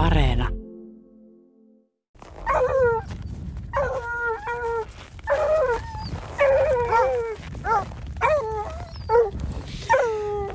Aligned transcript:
Areena. 0.00 0.48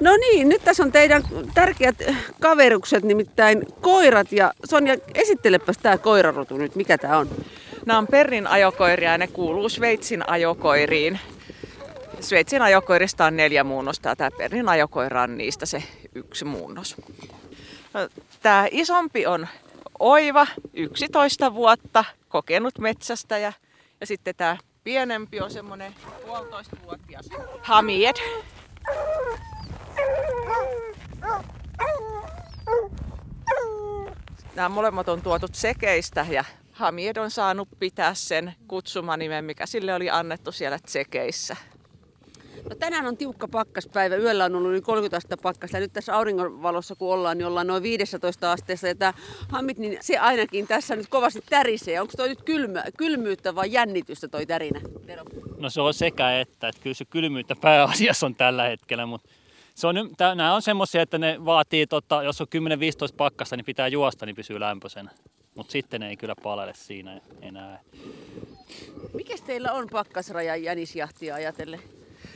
No 0.02 0.18
niin, 0.18 0.50
nyt 0.50 0.64
tässä 0.64 0.84
on 0.84 0.92
teidän 0.92 1.24
tärkeät 1.54 1.96
kaverukset, 2.42 3.04
nimittäin 3.04 3.64
koirat. 3.82 4.32
Ja 4.32 4.54
Sonja, 4.66 4.98
esittelepäs 5.16 5.78
tämä 5.78 5.98
koirarotu 5.98 6.58
nyt, 6.58 6.76
mikä 6.76 6.98
tämä 6.98 7.18
on? 7.18 7.30
Nämä 7.86 8.00
on 8.00 8.08
Perrin 8.08 8.48
ajokoiria 8.48 9.12
ja 9.12 9.18
ne 9.18 9.28
kuuluu 9.28 9.70
Sveitsin 9.70 10.30
ajokoiriin. 10.30 11.20
Sveitsin 12.20 12.62
ajokoirista 12.62 13.26
on 13.26 13.38
neljä 13.38 13.64
muunnosta 13.64 14.10
ja 14.10 14.16
tämä 14.16 14.32
Perrin 14.38 14.70
ajokoira 14.70 15.22
on 15.22 15.38
niistä 15.38 15.66
se 15.66 15.84
yksi 16.16 16.46
muunnos. 16.46 16.96
Tämä 18.42 18.68
isompi 18.72 19.26
on 19.26 19.48
Oiva, 20.00 20.48
11 20.74 21.54
vuotta, 21.54 22.06
kokenut 22.30 22.80
metsästä 22.80 23.38
ja, 23.38 23.54
sitten 24.04 24.36
tämä 24.36 24.58
pienempi 24.84 25.42
on 25.42 25.52
semmoinen 25.52 25.96
puolitoista 26.26 26.78
vuotias 26.84 27.30
Hamied. 27.62 28.16
Nämä 34.56 34.70
molemmat 34.70 35.10
on 35.10 35.22
tuotu 35.22 35.48
sekeistä 35.52 36.26
ja 36.30 36.44
Hamied 36.72 37.18
on 37.18 37.32
saanut 37.32 37.70
pitää 37.80 38.14
sen 38.14 38.54
kutsumanimen, 38.68 39.46
mikä 39.46 39.66
sille 39.66 39.94
oli 39.94 40.10
annettu 40.10 40.52
siellä 40.52 40.80
tsekeissä. 40.80 41.56
No 42.70 42.76
tänään 42.76 43.06
on 43.06 43.18
tiukka 43.18 43.48
pakkaspäivä. 43.48 44.16
Yöllä 44.16 44.46
on 44.46 44.56
ollut 44.56 44.72
yli 44.72 44.82
30 44.82 45.18
astetta 45.18 45.38
pakkasta. 45.38 45.78
Ja 45.78 45.82
nyt 45.82 45.94
tässä 45.94 46.16
auringonvalossa 46.16 46.96
kun 46.96 47.14
ollaan, 47.14 47.38
niin 47.38 47.48
ollaan 47.48 47.68
noin 47.68 47.84
15 47.84 48.52
asteessa. 48.52 48.88
Ja 48.88 48.96
tämä 48.96 49.14
Hamit, 49.50 49.78
niin 49.78 49.98
se 50.02 50.18
ainakin 50.18 50.68
tässä 50.68 50.96
nyt 50.96 51.08
kovasti 51.08 51.44
tärisee. 51.50 52.02
Onko 52.02 52.14
toi 52.18 52.30
nyt 52.30 52.42
kylmä, 52.42 52.84
kylmyyttä 52.98 53.56
vai 53.56 53.72
jännitystä 53.72 54.28
toi 54.28 54.46
tärinä? 54.46 54.82
Tero? 55.06 55.24
No 55.58 55.70
se 55.70 55.82
on 55.82 55.94
sekä 55.94 56.40
että. 56.40 56.68
että 56.68 56.82
kyllä 56.82 56.94
se 56.94 57.06
kylmyyttä 57.06 57.56
pääasiassa 57.62 58.26
on 58.26 58.36
tällä 58.36 58.64
hetkellä, 58.64 59.06
mutta 59.06 59.30
se 59.76 59.88
on, 59.88 59.96
nämä 60.36 60.56
on 60.56 60.62
semmoisia, 60.62 61.02
että 61.02 61.18
ne 61.18 61.46
vaatii, 61.46 61.88
tota, 61.88 62.24
jos 62.24 62.42
on 62.42 62.48
10-15 63.12 63.16
pakkasta, 63.18 63.58
niin 63.58 63.66
pitää 63.66 63.88
juosta, 63.88 64.26
niin 64.26 64.36
pysyy 64.36 64.60
lämpöisenä. 64.60 65.12
Mutta 65.56 65.72
sitten 65.72 66.04
ei 66.04 66.18
kyllä 66.18 66.36
palele 66.44 66.74
siinä 66.76 67.22
enää. 67.42 67.80
Mikäs 69.14 69.42
teillä 69.42 69.72
on 69.72 69.88
pakkasraja 69.92 70.56
jänisjahtia 70.56 71.36
ajatellen? 71.36 71.80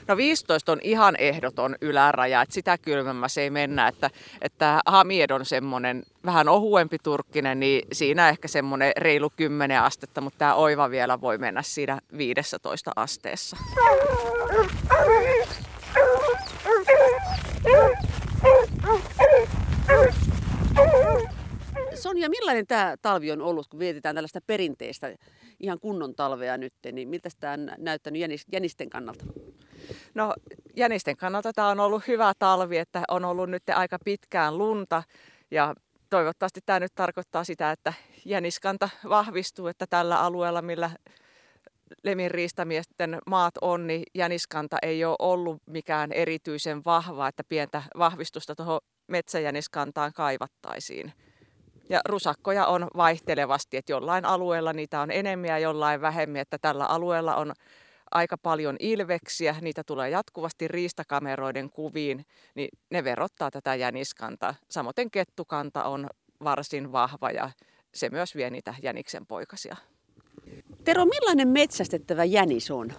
No 0.09 0.17
15 0.17 0.71
on 0.71 0.79
ihan 0.83 1.15
ehdoton 1.19 1.75
yläraja, 1.81 2.41
että 2.41 2.53
sitä 2.53 2.77
kylmemmässä 2.77 3.41
ei 3.41 3.49
mennä. 3.49 3.87
Että, 3.87 4.09
että 4.41 4.79
Hamied 4.85 5.29
on 5.29 5.45
semmoinen 5.45 6.03
vähän 6.25 6.49
ohuempi 6.49 6.97
turkkinen, 7.03 7.59
niin 7.59 7.87
siinä 7.91 8.29
ehkä 8.29 8.47
semmoinen 8.47 8.91
reilu 8.97 9.29
10 9.35 9.81
astetta, 9.81 10.21
mutta 10.21 10.37
tämä 10.37 10.55
oiva 10.55 10.89
vielä 10.89 11.21
voi 11.21 11.37
mennä 11.37 11.61
siinä 11.61 11.99
15 12.17 12.91
asteessa. 12.95 13.57
Sonja, 21.95 22.29
millainen 22.29 22.67
tämä 22.67 22.95
talvi 23.01 23.31
on 23.31 23.41
ollut, 23.41 23.67
kun 23.67 23.79
vietetään 23.79 24.15
tällaista 24.15 24.41
perinteistä 24.47 25.15
ihan 25.59 25.79
kunnon 25.79 26.15
talvea 26.15 26.57
nyt, 26.57 26.73
niin 26.91 27.09
miltä 27.09 27.29
tämä 27.39 27.53
on 27.53 27.71
näyttänyt 27.77 28.21
jänisten 28.51 28.89
kannalta? 28.89 29.25
No 30.13 30.33
jänisten 30.75 31.17
kannalta 31.17 31.53
tämä 31.53 31.67
on 31.69 31.79
ollut 31.79 32.07
hyvä 32.07 32.33
talvi, 32.39 32.77
että 32.77 33.03
on 33.07 33.25
ollut 33.25 33.49
nyt 33.49 33.63
aika 33.75 33.97
pitkään 34.05 34.57
lunta 34.57 35.03
ja 35.51 35.73
toivottavasti 36.09 36.59
tämä 36.65 36.79
nyt 36.79 36.95
tarkoittaa 36.95 37.43
sitä, 37.43 37.71
että 37.71 37.93
jäniskanta 38.25 38.89
vahvistuu, 39.09 39.67
että 39.67 39.85
tällä 39.89 40.19
alueella, 40.19 40.61
millä 40.61 40.91
Lemin 42.03 42.31
riistamiesten 42.31 43.17
maat 43.27 43.53
on, 43.61 43.87
niin 43.87 44.03
jäniskanta 44.15 44.77
ei 44.81 45.05
ole 45.05 45.15
ollut 45.19 45.61
mikään 45.65 46.11
erityisen 46.11 46.85
vahva, 46.85 47.27
että 47.27 47.43
pientä 47.43 47.83
vahvistusta 47.97 48.55
tuohon 48.55 48.79
metsäjäniskantaan 49.07 50.13
kaivattaisiin. 50.13 51.13
Ja 51.89 52.01
rusakkoja 52.05 52.65
on 52.65 52.87
vaihtelevasti, 52.97 53.77
että 53.77 53.91
jollain 53.91 54.25
alueella 54.25 54.73
niitä 54.73 55.01
on 55.01 55.11
enemmän 55.11 55.49
ja 55.49 55.59
jollain 55.59 56.01
vähemmän, 56.01 56.41
että 56.41 56.57
tällä 56.61 56.85
alueella 56.85 57.35
on 57.35 57.53
aika 58.11 58.37
paljon 58.37 58.75
ilveksiä, 58.79 59.55
niitä 59.61 59.83
tulee 59.83 60.09
jatkuvasti 60.09 60.67
riistakameroiden 60.67 61.69
kuviin, 61.69 62.25
niin 62.55 62.69
ne 62.89 63.03
verottaa 63.03 63.51
tätä 63.51 63.75
jäniskantaa. 63.75 64.55
Samoin 64.69 65.11
kettukanta 65.11 65.83
on 65.83 66.07
varsin 66.43 66.91
vahva 66.91 67.31
ja 67.31 67.49
se 67.93 68.09
myös 68.09 68.35
vie 68.35 68.49
niitä 68.49 68.75
jäniksen 68.83 69.25
poikasia. 69.25 69.75
Tero, 70.83 71.05
millainen 71.05 71.47
metsästettävä 71.47 72.23
jänis 72.23 72.71
on? 72.71 72.93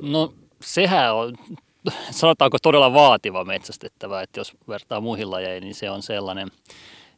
No 0.00 0.34
sehän 0.60 1.14
on, 1.14 1.34
sanotaanko 2.10 2.58
todella 2.62 2.92
vaativa 2.92 3.44
metsästettävä, 3.44 4.22
että 4.22 4.40
jos 4.40 4.52
vertaa 4.68 5.00
muihin 5.00 5.30
lajeihin, 5.30 5.62
niin 5.62 5.74
se 5.74 5.90
on 5.90 6.02
sellainen, 6.02 6.48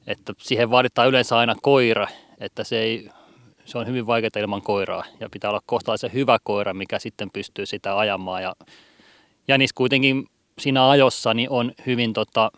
että 0.06 0.32
siihen 0.38 0.70
vaaditaan 0.70 1.08
yleensä 1.08 1.38
aina 1.38 1.54
koira, 1.62 2.06
että 2.38 2.64
se 2.64 2.78
ei 2.78 3.08
se 3.64 3.78
on 3.78 3.86
hyvin 3.86 4.06
vaikeaa 4.06 4.30
ilman 4.40 4.62
koiraa 4.62 5.04
ja 5.20 5.28
pitää 5.30 5.50
olla 5.50 5.62
kohtalaisen 5.66 6.12
hyvä 6.12 6.38
koira, 6.42 6.74
mikä 6.74 6.98
sitten 6.98 7.30
pystyy 7.32 7.66
sitä 7.66 7.98
ajamaan. 7.98 8.42
Ja 8.42 8.54
jänis 9.48 9.72
kuitenkin 9.72 10.26
siinä 10.58 10.90
ajossa 10.90 11.34
niin 11.34 11.50
on 11.50 11.72
hyvin, 11.86 12.12
tota, 12.12 12.50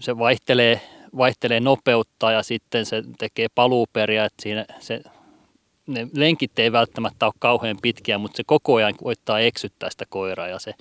se 0.00 0.18
vaihtelee, 0.18 0.80
vaihtelee 1.16 1.60
nopeutta 1.60 2.32
ja 2.32 2.42
sitten 2.42 2.86
se 2.86 3.02
tekee 3.18 3.46
paluuperia, 3.54 4.24
että 4.24 4.42
siinä 4.42 4.64
se, 4.80 5.00
ne 5.86 6.08
lenkit 6.16 6.58
ei 6.58 6.72
välttämättä 6.72 7.26
ole 7.26 7.34
kauhean 7.38 7.76
pitkiä, 7.82 8.18
mutta 8.18 8.36
se 8.36 8.42
koko 8.46 8.74
ajan 8.74 8.94
koittaa 8.96 9.40
eksyttää 9.40 9.90
sitä 9.90 10.04
koiraa 10.08 10.48
ja 10.48 10.58
se, 10.58 10.74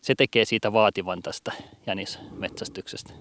se 0.00 0.14
tekee 0.14 0.44
siitä 0.44 0.72
vaativan 0.72 1.22
tästä 1.22 1.52
jänismetsästyksestä. 1.86 3.12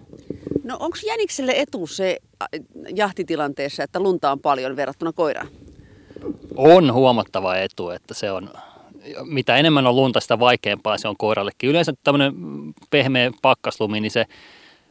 No 0.69 0.78
onko 0.80 0.97
jänikselle 1.06 1.53
etu 1.56 1.88
se 1.88 2.18
jahtitilanteessa, 2.96 3.84
että 3.84 4.00
lunta 4.00 4.31
on 4.31 4.40
paljon 4.40 4.75
verrattuna 4.75 5.13
koiraan? 5.13 5.47
On 6.56 6.94
huomattava 6.94 7.56
etu, 7.56 7.90
että 7.90 8.13
se 8.13 8.31
on, 8.31 8.50
mitä 9.24 9.57
enemmän 9.57 9.88
on 9.88 9.96
lunta, 9.96 10.19
sitä 10.19 10.40
vaikeampaa 10.40 10.97
se 10.97 11.07
on 11.07 11.18
koirallekin. 11.18 11.69
Yleensä 11.69 11.94
tämmöinen 12.03 12.34
pehmeä 12.90 13.31
pakkaslumi, 13.41 14.00
niin 14.00 14.12
se, 14.12 14.25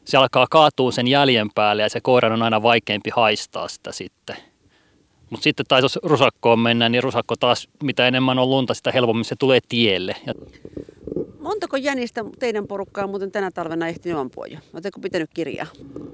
se 0.04 0.16
alkaa 0.16 0.46
kaatua 0.50 0.92
sen 0.92 1.08
jäljen 1.08 1.48
päälle 1.54 1.82
ja 1.82 1.88
se 1.88 2.00
koiran 2.00 2.32
on 2.32 2.42
aina 2.42 2.62
vaikeampi 2.62 3.10
haistaa 3.10 3.68
sitä 3.68 3.92
sitten. 3.92 4.36
Mutta 5.30 5.44
sitten 5.44 5.66
taas 5.68 5.82
jos 5.82 5.98
rusakkoon 6.02 6.58
mennään, 6.58 6.92
niin 6.92 7.02
rusakko 7.02 7.34
taas, 7.40 7.68
mitä 7.82 8.08
enemmän 8.08 8.38
on 8.38 8.50
lunta, 8.50 8.74
sitä 8.74 8.92
helpommin 8.92 9.24
se 9.24 9.36
tulee 9.36 9.60
tielle. 9.68 10.16
Montako 11.48 11.76
jänistä 11.76 12.24
teidän 12.38 12.66
porukkaa 12.66 13.06
muuten 13.06 13.32
tänä 13.32 13.50
talvena 13.50 13.88
ehtinyt 13.88 14.18
ampua 14.18 14.46
jo? 14.46 14.58
Oletteko 14.72 15.00
pitänyt 15.00 15.30
kirjaa? 15.34 15.66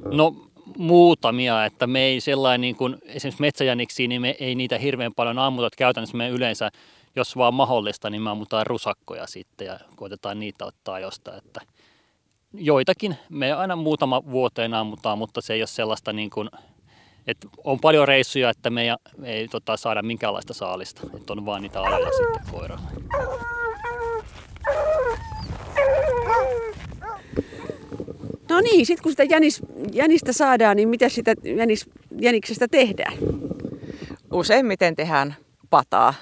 No 0.05 0.37
muutamia, 0.79 1.65
että 1.65 1.87
me 1.87 2.03
ei 2.03 2.21
sellainen 2.21 2.61
niin 2.61 2.77
kuin 2.77 2.97
esimerkiksi 3.05 3.41
metsäjäniksiä, 3.41 4.09
niin 4.09 4.21
me 4.21 4.37
ei 4.41 4.55
niitä 4.55 4.79
hirveän 4.79 5.15
paljon 5.15 5.39
ammuta. 5.39 5.67
Että 5.67 5.77
käytännössä 5.77 6.17
me 6.17 6.29
yleensä, 6.29 6.71
jos 7.17 7.37
vaan 7.37 7.55
mahdollista, 7.55 8.11
niin 8.11 8.23
me 8.23 8.31
ammutaan 8.31 8.67
rusakkoja 8.67 9.27
sitten 9.27 9.67
ja 9.67 9.81
koitetaan 9.97 10.41
niitä 10.41 10.65
ottaa 10.65 11.01
jostain. 11.01 11.39
Että 11.39 11.61
joitakin 12.53 13.17
me 13.29 13.53
aina 13.53 13.77
muutama 13.77 14.23
vuoteen 14.31 14.75
ammutaan, 14.75 15.19
mutta 15.19 15.41
se 15.41 15.55
ei 15.55 15.61
ole 15.61 15.67
sellaista 15.67 16.13
niin 16.13 16.31
kuin, 16.31 16.49
että 17.27 17.49
on 17.65 17.81
paljon 17.81 18.09
reissuja, 18.09 18.51
että 18.51 18.71
me 18.71 18.83
ei, 18.83 18.89
ei 19.23 19.49
tota, 19.49 19.77
saada 19.77 20.03
minkäänlaista 20.03 20.55
saalista. 20.55 21.03
Että 21.17 21.33
on 21.33 21.47
vaan 21.47 21.63
niitä 21.63 21.81
alalla 21.81 22.11
sitten 22.11 22.53
koiralla. 22.53 22.89
No 28.55 28.61
niin, 28.61 28.87
sitten 28.87 29.03
kun 29.03 29.13
sitä 29.13 29.25
jänis, 29.25 29.61
jänistä 29.93 30.33
saadaan, 30.33 30.77
niin 30.77 30.89
mitä 30.89 31.09
sitä 31.09 31.35
jänis, 31.57 31.91
jäniksestä 32.21 32.69
tehdään? 32.69 33.13
Useimmiten 34.33 34.97
tehdään 34.97 35.37
pataa 35.71 36.15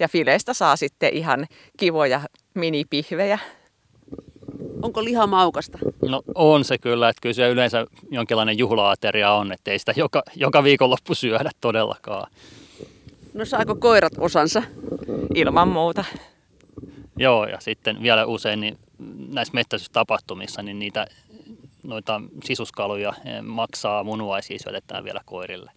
ja 0.00 0.08
fileistä 0.08 0.54
saa 0.54 0.76
sitten 0.76 1.12
ihan 1.12 1.46
kivoja 1.76 2.20
minipihvejä. 2.54 3.38
Onko 4.82 5.04
liha 5.04 5.26
maukasta? 5.26 5.78
No 6.08 6.22
on 6.34 6.64
se 6.64 6.78
kyllä, 6.78 7.08
että 7.08 7.20
kyllä 7.20 7.32
se 7.32 7.48
yleensä 7.48 7.86
jonkinlainen 8.10 8.58
juhlaateria 8.58 9.32
on, 9.32 9.52
että 9.52 9.70
ei 9.70 9.78
sitä 9.78 9.94
joka, 9.96 10.22
joka 10.36 10.64
viikonloppu 10.64 11.14
syödä 11.14 11.50
todellakaan. 11.60 12.30
No 13.34 13.44
saako 13.44 13.74
koirat 13.74 14.12
osansa? 14.18 14.62
Ilman 15.34 15.68
muuta. 15.68 16.04
Joo, 17.16 17.46
ja 17.46 17.60
sitten 17.60 18.02
vielä 18.02 18.26
usein 18.26 18.60
niin 18.60 18.78
näissä 19.28 19.54
metsästystapahtumissa 19.54 20.62
niin 20.62 20.78
niitä 20.78 21.06
noita 21.84 22.20
sisuskaluja 22.44 23.12
eh, 23.24 23.42
maksaa 23.42 24.04
munuaisia 24.04 24.58
syötetään 24.58 25.04
vielä 25.04 25.20
koirille. 25.24 25.70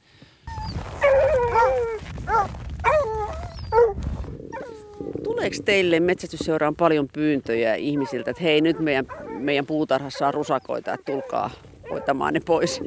Tuleeko 5.24 5.56
teille 5.66 6.00
metsästysseuraan 6.00 6.76
paljon 6.76 7.08
pyyntöjä 7.14 7.76
ihmisiltä, 7.76 8.32
että 8.32 8.44
hei 8.44 8.62
nyt 8.62 8.80
meidän, 8.80 9.06
meidän 9.28 9.66
puutarhassa 9.66 10.28
on 10.28 10.34
rusakoita, 10.34 10.94
että 10.94 11.12
tulkaa 11.12 11.50
hoitamaan 11.92 12.34
ne 12.34 12.40
pois? 12.46 12.82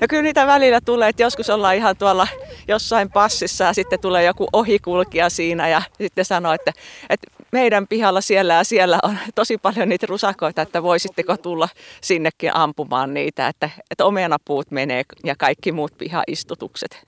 No 0.00 0.06
kyllä 0.08 0.22
niitä 0.22 0.46
välillä 0.46 0.80
tulee, 0.80 1.08
että 1.08 1.22
joskus 1.22 1.50
ollaan 1.50 1.76
ihan 1.76 1.96
tuolla 1.96 2.26
jossain 2.72 3.10
passissa 3.10 3.64
ja 3.64 3.72
sitten 3.72 4.00
tulee 4.00 4.24
joku 4.24 4.48
ohikulkija 4.52 5.30
siinä 5.30 5.68
ja 5.68 5.82
sitten 6.00 6.24
sanoo, 6.24 6.52
että, 6.52 6.72
että 7.10 7.26
meidän 7.52 7.86
pihalla 7.86 8.20
siellä 8.20 8.54
ja 8.54 8.64
siellä 8.64 8.98
on 9.02 9.18
tosi 9.34 9.58
paljon 9.58 9.88
niitä 9.88 10.06
rusakoita, 10.06 10.62
että 10.62 10.82
voisitteko 10.82 11.36
tulla 11.36 11.68
sinnekin 12.00 12.56
ampumaan 12.56 13.14
niitä, 13.14 13.48
että, 13.48 13.70
että 13.90 14.04
omenapuut 14.04 14.70
menee 14.70 15.02
ja 15.24 15.34
kaikki 15.38 15.72
muut 15.72 15.98
pihaistutukset. 15.98 17.06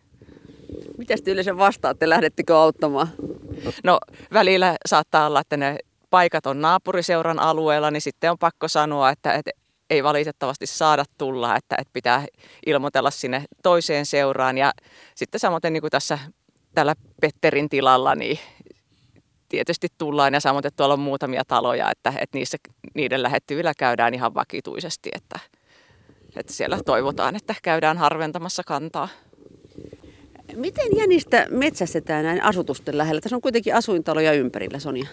Mitä 0.98 1.14
te 1.24 1.30
yleensä 1.30 1.56
vastaatte, 1.56 2.08
lähdettekö 2.08 2.58
auttamaan? 2.58 3.08
No 3.84 3.98
välillä 4.32 4.76
saattaa 4.86 5.26
olla, 5.26 5.40
että 5.40 5.56
ne 5.56 5.78
paikat 6.10 6.46
on 6.46 6.60
naapuriseuran 6.60 7.38
alueella, 7.38 7.90
niin 7.90 8.00
sitten 8.00 8.30
on 8.30 8.38
pakko 8.38 8.68
sanoa, 8.68 9.10
että, 9.10 9.32
että 9.32 9.50
ei 9.90 10.04
valitettavasti 10.04 10.66
saada 10.66 11.04
tulla, 11.18 11.56
että, 11.56 11.76
että 11.78 11.92
pitää 11.92 12.26
ilmoitella 12.66 13.10
sinne 13.10 13.44
toiseen 13.62 14.06
seuraan. 14.06 14.58
Ja 14.58 14.72
sitten 15.14 15.40
samoin 15.40 15.60
niin 15.70 15.80
kuin 15.80 15.90
tässä 15.90 16.18
tällä 16.74 16.94
Petterin 17.20 17.68
tilalla, 17.68 18.14
niin 18.14 18.38
tietysti 19.48 19.88
tullaan 19.98 20.34
ja 20.34 20.40
samoin 20.40 20.66
että 20.66 20.76
tuolla 20.76 20.94
on 20.94 21.00
muutamia 21.00 21.42
taloja, 21.48 21.90
että, 21.90 22.12
että 22.20 22.38
niissä, 22.38 22.58
niiden 22.94 23.22
lähettyvillä 23.22 23.72
käydään 23.78 24.14
ihan 24.14 24.34
vakituisesti, 24.34 25.10
että, 25.14 25.38
että 26.36 26.52
siellä 26.52 26.78
toivotaan, 26.86 27.36
että 27.36 27.54
käydään 27.62 27.98
harventamassa 27.98 28.62
kantaa. 28.66 29.08
Miten 30.56 30.96
jänistä 30.96 31.46
metsästetään 31.50 32.24
näin 32.24 32.42
asutusten 32.42 32.98
lähellä? 32.98 33.20
Tässä 33.20 33.36
on 33.36 33.42
kuitenkin 33.42 33.74
asuintaloja 33.74 34.32
ympärillä, 34.32 34.78
Sonia. 34.78 35.06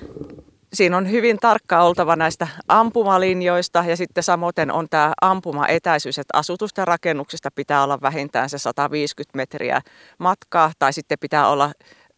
Siinä 0.73 0.97
on 0.97 1.11
hyvin 1.11 1.37
tarkka 1.37 1.81
oltava 1.81 2.15
näistä 2.15 2.47
ampumalinjoista 2.67 3.83
ja 3.87 3.97
sitten 3.97 4.23
samoin 4.23 4.71
on 4.71 4.87
tämä 4.89 5.13
ampumaetäisyys, 5.21 6.19
että 6.19 6.37
asutusten 6.37 6.87
rakennuksista 6.87 7.49
pitää 7.55 7.83
olla 7.83 8.01
vähintään 8.01 8.49
se 8.49 8.57
150 8.57 9.37
metriä 9.37 9.81
matkaa 10.17 10.71
tai 10.79 10.93
sitten 10.93 11.17
pitää 11.19 11.47
olla 11.47 11.71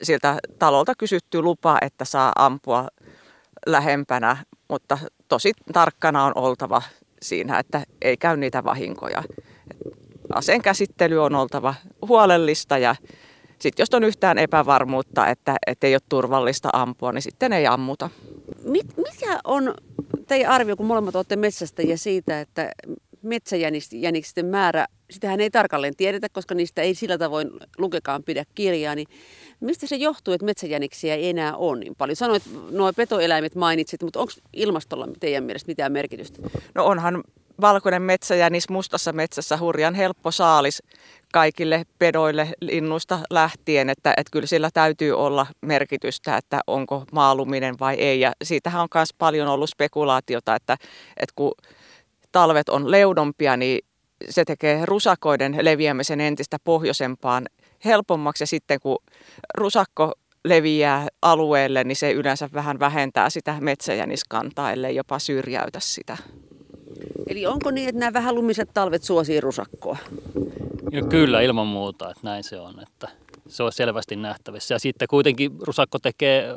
siltä 0.04 0.38
talolta 0.60 0.94
kysytty 0.98 1.42
lupa, 1.42 1.78
että 1.82 2.06
saa 2.06 2.32
ampua 2.36 2.88
lähempänä, 3.66 4.38
mutta 4.70 4.98
tosi 5.28 5.52
tarkkana 5.74 6.24
on 6.24 6.32
oltava 6.36 6.82
siinä, 7.22 7.60
että 7.60 7.84
ei 8.02 8.18
käy 8.18 8.38
niitä 8.38 8.64
vahinkoja. 8.64 9.24
Aseen 10.34 10.62
käsittely 10.62 11.24
on 11.24 11.36
oltava 11.36 11.76
huolellista 12.08 12.78
ja 12.78 12.96
sitten 13.60 13.82
jos 13.82 13.94
on 13.94 14.04
yhtään 14.04 14.38
epävarmuutta, 14.38 15.28
että, 15.28 15.56
että 15.68 15.88
ei 15.88 15.96
ole 15.96 16.02
turvallista 16.10 16.70
ampua, 16.74 17.12
niin 17.12 17.22
sitten 17.22 17.54
ei 17.54 17.68
ammuta. 17.68 18.10
Mit, 18.64 18.88
mikä 18.98 19.40
on 19.44 19.74
teidän 20.28 20.52
arvio, 20.52 20.76
kun 20.76 20.86
molemmat 20.86 21.16
olette 21.16 21.36
metsästäjiä 21.36 21.98
siitä, 21.98 22.42
että 22.42 22.72
metsäjäniksten 23.24 24.46
määrä, 24.46 24.88
sitähän 25.12 25.40
ei 25.40 25.50
tarkalleen 25.52 25.96
tiedetä, 25.96 26.30
koska 26.30 26.56
niistä 26.56 26.82
ei 26.82 26.96
sillä 26.96 27.18
tavoin 27.18 27.52
lukekaan 27.78 28.24
pidä 28.24 28.46
kirjaa, 28.56 28.96
niin 28.96 29.08
mistä 29.60 29.88
se 29.88 29.96
johtuu, 29.96 30.34
että 30.34 30.46
metsäjäniksiä 30.46 31.16
ei 31.16 31.30
enää 31.30 31.56
ole 31.56 31.80
niin 31.80 31.96
paljon? 31.98 32.16
Sanoit, 32.16 32.44
nuo 32.72 32.94
petoeläimet 32.94 33.56
mainitsit, 33.56 34.04
mutta 34.04 34.20
onko 34.20 34.34
ilmastolla 34.54 35.08
teidän 35.20 35.44
mielestä 35.44 35.68
mitään 35.68 35.92
merkitystä? 35.92 36.50
No 36.76 36.86
onhan 36.86 37.24
valkoinen 37.62 38.02
metsäjänis 38.02 38.70
mustassa 38.70 39.14
metsässä 39.14 39.58
hurjan 39.58 39.96
helppo 39.96 40.32
saalis 40.32 40.84
kaikille 41.34 41.84
pedoille 42.00 42.54
linnuista 42.62 43.20
lähtien, 43.30 43.90
että, 43.90 44.14
että 44.18 44.32
kyllä 44.32 44.48
sillä 44.48 44.70
täytyy 44.74 45.12
olla 45.12 45.48
merkitystä, 45.62 46.38
että 46.38 46.62
onko 46.68 47.04
maaluminen 47.12 47.76
vai 47.80 47.96
ei. 47.96 48.20
Ja 48.20 48.32
siitähän 48.44 48.82
on 48.82 48.88
myös 48.96 49.14
paljon 49.18 49.48
ollut 49.48 49.70
spekulaatiota, 49.70 50.56
että, 50.56 50.78
että 51.18 51.34
kun 51.36 51.52
talvet 52.32 52.70
on 52.70 52.92
leudompia, 52.92 53.58
niin 53.58 53.80
se 54.30 54.46
tekee 54.46 54.86
rusakoiden 54.86 55.58
leviämisen 55.62 56.22
entistä 56.22 56.58
pohjoisempaan 56.64 57.46
helpommaksi 57.86 58.44
ja 58.44 58.48
sitten 58.48 58.80
kun 58.80 58.98
rusakko 59.58 60.12
leviää 60.46 61.08
alueelle, 61.22 61.84
niin 61.84 61.96
se 61.96 62.12
yleensä 62.12 62.50
vähän 62.54 62.80
vähentää 62.80 63.30
sitä 63.30 63.56
metsäjäniskantaa, 63.60 64.72
ellei 64.72 64.96
jopa 64.96 65.20
syrjäytä 65.20 65.80
sitä. 65.80 66.18
Eli 67.28 67.46
onko 67.46 67.72
niin, 67.72 67.90
että 67.90 68.00
nämä 68.00 68.14
vähän 68.14 68.36
lumiset 68.36 68.70
talvet 68.74 69.04
suosii 69.04 69.42
rusakkoa? 69.42 69.98
Ja 70.92 71.04
kyllä, 71.04 71.42
ilman 71.42 71.68
muuta, 71.68 72.10
että 72.10 72.22
näin 72.24 72.44
se 72.44 72.60
on. 72.60 72.80
Että 72.80 73.08
se 73.48 73.64
on 73.64 73.72
selvästi 73.72 74.16
nähtävissä. 74.16 74.76
Ja 74.76 74.80
sitten 74.80 75.08
kuitenkin 75.08 75.52
rusakko 75.60 76.00
tekee 76.00 76.56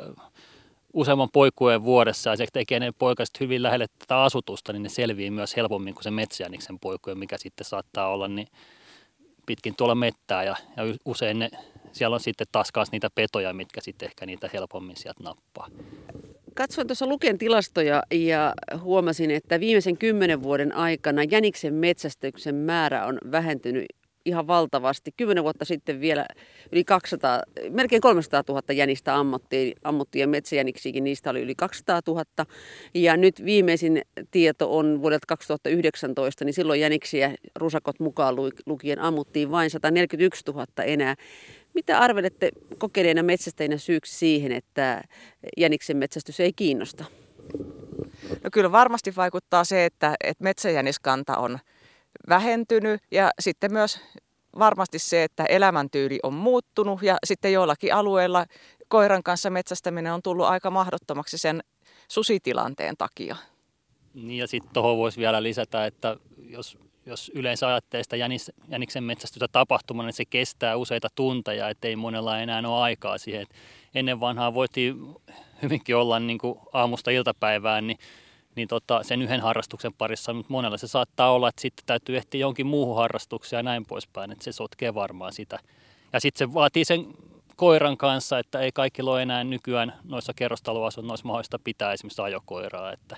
useamman 0.93 1.29
poikueen 1.33 1.83
vuodessa 1.83 2.29
ja 2.29 2.35
se 2.35 2.45
tekee 2.53 2.79
ne 2.79 2.91
poikaset 2.99 3.39
hyvin 3.39 3.63
lähelle 3.63 3.85
tätä 3.99 4.23
asutusta, 4.23 4.73
niin 4.73 4.83
ne 4.83 4.89
selviää 4.89 5.31
myös 5.31 5.55
helpommin 5.55 5.93
kuin 5.93 6.03
se 6.03 6.11
metsäjäniksen 6.11 6.79
poikueen, 6.79 7.19
mikä 7.19 7.37
sitten 7.37 7.65
saattaa 7.65 8.09
olla 8.09 8.27
niin 8.27 8.47
pitkin 9.45 9.75
tuolla 9.75 9.95
mettää 9.95 10.43
ja, 10.43 10.55
ja 10.77 10.83
usein 11.05 11.39
ne, 11.39 11.49
siellä 11.91 12.13
on 12.13 12.19
sitten 12.19 12.47
taas 12.51 12.91
niitä 12.91 13.09
petoja, 13.15 13.53
mitkä 13.53 13.81
sitten 13.81 14.05
ehkä 14.05 14.25
niitä 14.25 14.49
helpommin 14.53 14.97
sieltä 14.97 15.23
nappaa. 15.23 15.67
Katsoin 16.57 16.87
tuossa 16.87 17.07
Luken 17.07 17.37
tilastoja 17.37 18.03
ja 18.11 18.53
huomasin, 18.81 19.31
että 19.31 19.59
viimeisen 19.59 19.97
kymmenen 19.97 20.43
vuoden 20.43 20.75
aikana 20.75 21.23
jäniksen 21.23 21.73
metsästyksen 21.73 22.55
määrä 22.55 23.05
on 23.05 23.17
vähentynyt 23.31 23.85
ihan 24.25 24.47
valtavasti. 24.47 25.11
Kymmenen 25.17 25.43
vuotta 25.43 25.65
sitten 25.65 26.01
vielä 26.01 26.25
yli 26.71 26.83
200, 26.83 27.41
melkein 27.69 28.01
300 28.01 28.43
000 28.49 28.61
jänistä 28.73 29.15
ammuttiin, 29.15 29.73
ammuttiin 29.83 30.21
ja 30.21 30.27
metsäjäniksiäkin 30.27 31.03
niistä 31.03 31.29
oli 31.29 31.41
yli 31.41 31.55
200 31.55 32.01
000. 32.07 32.23
Ja 32.93 33.17
nyt 33.17 33.45
viimeisin 33.45 34.01
tieto 34.31 34.77
on 34.77 35.01
vuodelta 35.01 35.25
2019, 35.27 36.45
niin 36.45 36.53
silloin 36.53 36.81
jäniksiä 36.81 37.35
rusakot 37.55 37.99
mukaan 37.99 38.35
lukien 38.65 38.99
ammuttiin 38.99 39.51
vain 39.51 39.69
141 39.69 40.43
000 40.47 40.65
enää. 40.83 41.15
Mitä 41.77 41.99
arvelette 41.99 42.51
kokeneena 42.77 43.23
metsästäjänä 43.23 43.77
syyksi 43.77 44.17
siihen, 44.17 44.51
että 44.51 45.01
jäniksen 45.57 45.97
metsästys 45.97 46.39
ei 46.39 46.53
kiinnosta? 46.53 47.05
No 48.43 48.49
kyllä 48.51 48.71
varmasti 48.71 49.15
vaikuttaa 49.15 49.63
se, 49.63 49.85
että, 49.85 50.15
että 50.23 50.43
metsäjäniskanta 50.43 51.37
on 51.37 51.59
vähentynyt 52.29 53.01
ja 53.11 53.31
sitten 53.39 53.73
myös 53.73 53.99
varmasti 54.59 54.99
se, 54.99 55.23
että 55.23 55.45
elämäntyyli 55.45 56.19
on 56.23 56.33
muuttunut 56.33 57.01
ja 57.03 57.17
sitten 57.23 57.53
joillakin 57.53 57.93
alueilla 57.93 58.45
koiran 58.87 59.23
kanssa 59.23 59.49
metsästäminen 59.49 60.13
on 60.13 60.21
tullut 60.21 60.45
aika 60.45 60.71
mahdottomaksi 60.71 61.37
sen 61.37 61.63
susitilanteen 62.07 62.97
takia. 62.97 63.35
Niin 64.13 64.37
ja 64.37 64.47
sitten 64.47 64.73
tuohon 64.73 64.97
voisi 64.97 65.19
vielä 65.19 65.43
lisätä, 65.43 65.85
että 65.85 66.17
jos, 66.37 66.77
jos 67.07 67.31
yleensä 67.35 67.67
ajattelee 67.67 68.03
sitä 68.03 68.15
jänis, 68.15 68.51
jäniksen 68.67 69.03
metsästystä 69.03 69.47
tapahtumana, 69.51 70.07
niin 70.07 70.13
se 70.13 70.25
kestää 70.25 70.75
useita 70.75 71.07
tunteja, 71.15 71.69
ettei 71.69 71.95
monella 71.95 72.39
enää 72.39 72.61
ole 72.65 72.81
aikaa 72.81 73.17
siihen. 73.17 73.47
ennen 73.95 74.19
vanhaa 74.19 74.53
voitiin 74.53 75.15
hyvinkin 75.61 75.95
olla 75.95 76.19
niin 76.19 76.37
kuin 76.37 76.59
aamusta 76.73 77.11
iltapäivään, 77.11 77.87
niin 77.87 77.97
niin 78.55 78.67
tota, 78.67 79.03
sen 79.03 79.21
yhden 79.21 79.41
harrastuksen 79.41 79.93
parissa, 79.93 80.33
mutta 80.33 80.53
monella 80.53 80.77
se 80.77 80.87
saattaa 80.87 81.31
olla, 81.31 81.49
että 81.49 81.61
sitten 81.61 81.85
täytyy 81.85 82.17
ehtiä 82.17 82.41
jonkin 82.41 82.67
muuhun 82.67 82.95
harrastukseen 82.95 83.59
ja 83.59 83.63
näin 83.63 83.85
poispäin, 83.85 84.31
että 84.31 84.43
se 84.43 84.51
sotkee 84.51 84.93
varmaan 84.93 85.33
sitä. 85.33 85.59
Ja 86.13 86.19
sitten 86.19 86.47
se 86.47 86.53
vaatii 86.53 86.85
sen 86.85 87.07
koiran 87.55 87.97
kanssa, 87.97 88.39
että 88.39 88.59
ei 88.59 88.71
kaikki 88.71 89.01
ole 89.01 89.21
enää 89.21 89.43
nykyään 89.43 89.93
noissa 90.03 90.33
kerrostaloasunnoissa 90.33 91.27
mahdollista 91.27 91.59
pitää 91.59 91.93
esimerkiksi 91.93 92.21
ajokoiraa, 92.21 92.91
että 92.91 93.17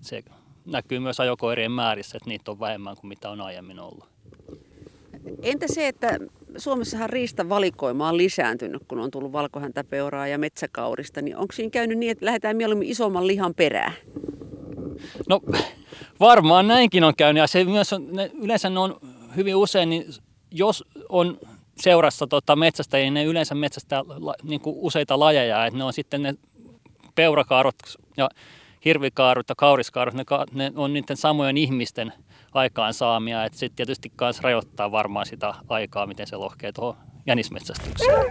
se 0.00 0.22
näkyy 0.66 0.98
myös 0.98 1.20
ajokoirien 1.20 1.72
määrissä, 1.72 2.16
että 2.16 2.30
niitä 2.30 2.50
on 2.50 2.60
vähemmän 2.60 2.96
kuin 2.96 3.08
mitä 3.08 3.30
on 3.30 3.40
aiemmin 3.40 3.80
ollut. 3.80 4.04
Entä 5.42 5.66
se, 5.68 5.88
että 5.88 6.18
Suomessahan 6.56 7.10
riistavalikoima 7.10 8.08
on 8.08 8.16
lisääntynyt, 8.16 8.82
kun 8.88 8.98
on 8.98 9.10
tullut 9.10 9.32
valkohäntäpeuraa 9.32 10.26
ja 10.26 10.38
metsäkaurista, 10.38 11.22
niin 11.22 11.36
onko 11.36 11.52
siinä 11.52 11.70
käynyt 11.70 11.98
niin, 11.98 12.12
että 12.12 12.26
lähdetään 12.26 12.56
mieluummin 12.56 12.88
isomman 12.88 13.26
lihan 13.26 13.54
perään? 13.54 13.92
No 15.28 15.40
varmaan 16.20 16.68
näinkin 16.68 17.04
on 17.04 17.14
käynyt 17.16 17.40
ja 17.40 17.46
se 17.46 17.64
myös 17.64 17.92
on, 17.92 18.12
ne, 18.12 18.30
yleensä 18.42 18.70
ne 18.70 18.78
on 18.78 19.00
hyvin 19.36 19.56
usein, 19.56 19.88
niin 19.88 20.04
jos 20.50 20.84
on 21.08 21.38
seurassa 21.80 22.26
tota, 22.26 22.56
metsästäjiä, 22.56 23.04
niin 23.04 23.14
ne 23.14 23.24
yleensä 23.24 23.54
metsästää 23.54 24.04
la, 24.06 24.34
niin 24.42 24.60
kuin 24.60 24.76
useita 24.78 25.18
lajeja, 25.18 25.66
että 25.66 25.78
ne 25.78 25.84
on 25.84 25.92
sitten 25.92 26.22
ne 26.22 26.34
peurakaarot 27.14 27.76
ja 28.16 28.28
hirvikaarut 28.84 29.48
ja 29.48 29.54
kauriskaarut, 29.54 30.14
ne, 30.14 30.24
ne 30.52 30.72
on 30.76 30.92
niiden 30.92 31.16
samojen 31.16 31.56
ihmisten 31.56 32.12
aikaansaamia, 32.52 33.44
että 33.44 33.58
sitten 33.58 33.76
tietysti 33.76 34.12
myös 34.20 34.40
rajoittaa 34.40 34.92
varmaan 34.92 35.26
sitä 35.26 35.54
aikaa, 35.68 36.06
miten 36.06 36.26
se 36.26 36.36
lohkee 36.36 36.72
tuohon 36.72 36.96
jänismetsästykseen. 37.26 38.26